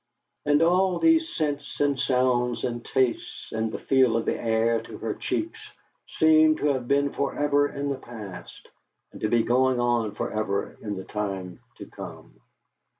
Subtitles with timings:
[0.47, 4.97] And all these scents and sounds and tastes, and the feel of the air to
[4.97, 5.61] her cheeks,
[6.07, 8.67] seemed to have been for ever in the past,
[9.11, 12.33] and to be going on for ever in the time to come.